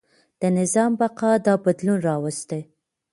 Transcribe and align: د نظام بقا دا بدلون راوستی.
د 0.41 0.43
نظام 0.59 0.91
بقا 0.99 1.31
دا 1.45 1.53
بدلون 1.65 1.99
راوستی. 2.07 2.61